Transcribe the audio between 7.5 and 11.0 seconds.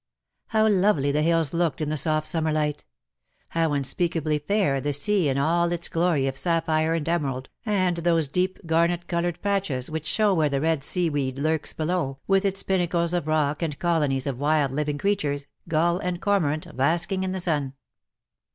and those deep garnet coloured patches whicli show where the red